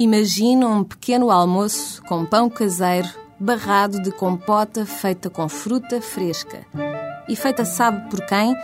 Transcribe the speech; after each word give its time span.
Imagina 0.00 0.66
um 0.66 0.82
pequeno 0.82 1.30
almoço 1.30 2.02
com 2.04 2.24
pão 2.24 2.48
caseiro, 2.48 3.06
barrado 3.38 4.00
de 4.00 4.10
compota 4.10 4.86
feita 4.86 5.28
com 5.28 5.46
fruta 5.46 6.00
fresca. 6.00 6.64
E 7.28 7.36
feita 7.36 7.66
sabe 7.66 8.08
por 8.08 8.24
quem? 8.24 8.56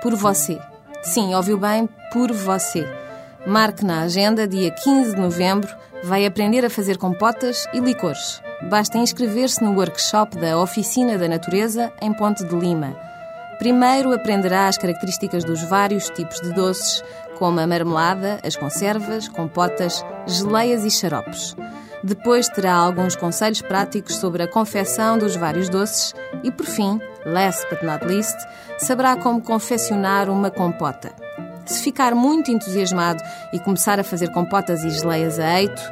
Por 0.00 0.14
você. 0.14 0.56
Sim, 1.02 1.34
ouviu 1.34 1.58
bem, 1.58 1.88
por 2.12 2.30
você. 2.30 2.86
Marque 3.44 3.84
na 3.84 4.02
agenda, 4.02 4.46
dia 4.46 4.70
15 4.70 5.16
de 5.16 5.20
novembro, 5.20 5.68
vai 6.04 6.24
aprender 6.24 6.64
a 6.64 6.70
fazer 6.70 6.96
compotas 6.96 7.66
e 7.74 7.80
licores. 7.80 8.40
Basta 8.70 8.96
inscrever-se 8.96 9.64
no 9.64 9.76
workshop 9.76 10.38
da 10.38 10.56
Oficina 10.60 11.18
da 11.18 11.26
Natureza, 11.26 11.92
em 12.00 12.12
Ponte 12.12 12.44
de 12.44 12.54
Lima. 12.54 12.96
Primeiro 13.58 14.12
aprenderá 14.12 14.68
as 14.68 14.78
características 14.78 15.42
dos 15.42 15.60
vários 15.64 16.08
tipos 16.10 16.40
de 16.40 16.52
doces, 16.52 17.02
como 17.36 17.58
a 17.58 17.66
marmelada, 17.66 18.38
as 18.44 18.54
conservas, 18.54 19.26
compotas, 19.26 20.04
geleias 20.26 20.84
e 20.84 20.90
xaropes. 20.90 21.56
Depois 22.02 22.48
terá 22.48 22.74
alguns 22.74 23.16
conselhos 23.16 23.62
práticos 23.62 24.16
sobre 24.16 24.42
a 24.42 24.48
confecção 24.48 25.16
dos 25.16 25.36
vários 25.36 25.68
doces 25.68 26.14
e, 26.42 26.50
por 26.50 26.66
fim, 26.66 27.00
last 27.24 27.66
but 27.70 27.82
not 27.82 28.04
least, 28.04 28.36
saberá 28.78 29.16
como 29.16 29.40
confeccionar 29.40 30.28
uma 30.28 30.50
compota. 30.50 31.12
Se 31.64 31.82
ficar 31.82 32.14
muito 32.14 32.50
entusiasmado 32.50 33.22
e 33.52 33.58
começar 33.58 33.98
a 33.98 34.04
fazer 34.04 34.30
compotas 34.32 34.84
e 34.84 34.90
geleias 34.90 35.38
a 35.38 35.60
eito, 35.60 35.82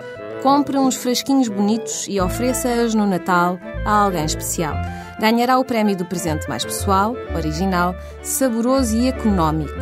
compre 0.43 0.77
uns 0.77 0.97
frasquinhos 0.97 1.49
bonitos 1.49 2.07
e 2.09 2.21
ofereça-as 2.21 2.95
no 2.95 3.07
Natal 3.07 3.61
a 3.85 3.93
alguém 3.93 4.25
especial. 4.25 4.75
Ganhará 5.21 5.57
o 5.57 5.65
prémio 5.65 5.97
do 5.97 6.05
presente 6.05 6.49
mais 6.49 6.65
pessoal, 6.65 7.15
original, 7.37 7.95
saboroso 8.23 8.97
e 8.97 9.07
económico. 9.07 9.73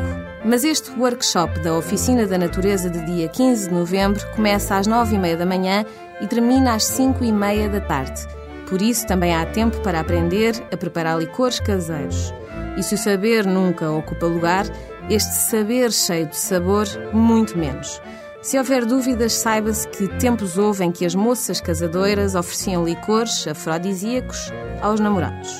Mas 0.44 0.62
este 0.62 0.90
workshop 0.98 1.60
da 1.60 1.74
Oficina 1.74 2.26
da 2.26 2.36
Natureza 2.36 2.90
de 2.90 3.02
dia 3.06 3.28
15 3.28 3.68
de 3.68 3.74
novembro 3.74 4.26
começa 4.36 4.76
às 4.76 4.86
9h30 4.86 5.36
da 5.36 5.46
manhã 5.46 5.86
e 6.20 6.26
termina 6.26 6.74
às 6.74 6.84
5h30 6.84 7.70
da 7.70 7.80
tarde. 7.80 8.26
Por 8.68 8.82
isso 8.82 9.06
também 9.06 9.34
há 9.34 9.46
tempo 9.46 9.80
para 9.80 10.00
aprender 10.00 10.54
a 10.70 10.76
preparar 10.76 11.18
licores 11.18 11.58
caseiros. 11.58 12.34
E 12.76 12.82
se 12.82 12.94
o 12.96 12.98
saber 12.98 13.46
nunca 13.46 13.90
ocupa 13.90 14.26
lugar, 14.26 14.66
este 15.08 15.32
saber 15.32 15.90
cheio 15.90 16.26
de 16.26 16.36
sabor, 16.36 16.86
muito 17.14 17.56
menos. 17.56 18.00
Se 18.42 18.56
houver 18.56 18.86
dúvidas, 18.86 19.34
saiba-se 19.34 19.86
que 19.86 20.08
tempos 20.18 20.56
houve 20.56 20.82
em 20.82 20.90
que 20.90 21.04
as 21.04 21.14
moças 21.14 21.60
casadoiras 21.60 22.34
ofereciam 22.34 22.82
licores 22.82 23.46
afrodisíacos 23.46 24.50
aos 24.80 24.98
namorados. 24.98 25.54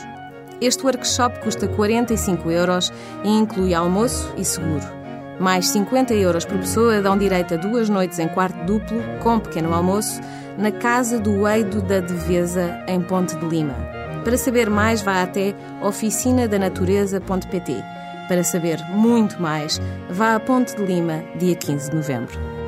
Este 0.63 0.83
workshop 0.85 1.41
custa 1.41 1.69
45 1.69 2.51
euros 2.51 2.91
e 3.23 3.29
inclui 3.29 3.75
almoço 3.75 4.33
e 4.39 4.45
seguro. 4.47 4.87
Mais 5.39 5.69
50 5.69 6.15
euros 6.15 6.47
por 6.47 6.57
pessoa 6.59 7.03
dão 7.03 7.19
direito 7.19 7.53
a 7.53 7.59
duas 7.59 7.91
noites 7.91 8.19
em 8.19 8.29
quarto 8.29 8.65
duplo, 8.65 9.03
com 9.23 9.39
pequeno 9.39 9.75
almoço, 9.75 10.19
na 10.57 10.73
Casa 10.73 11.21
do 11.21 11.47
Eido 11.47 11.83
da 11.83 12.01
Devesa, 12.01 12.83
em 12.87 13.03
Ponte 13.03 13.37
de 13.37 13.47
Lima. 13.47 13.75
Para 14.25 14.39
saber 14.39 14.71
mais, 14.71 15.03
vá 15.03 15.23
até 15.23 15.55
oficinadanatureza.pt. 15.83 17.77
Para 18.27 18.43
saber 18.43 18.83
muito 18.91 19.41
mais, 19.41 19.79
vá 20.11 20.35
a 20.35 20.41
Ponte 20.41 20.75
de 20.77 20.83
Lima, 20.83 21.23
dia 21.39 21.55
15 21.55 21.91
de 21.91 21.97
novembro. 21.97 22.60